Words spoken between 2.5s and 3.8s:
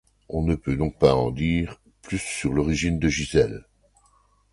l'origine de Gisèle.